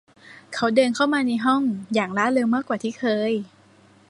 [0.53, 1.63] เขาเดินเข้ามาในห้อง
[1.93, 3.31] อย่างร่าเริงมากกว่าที่เคย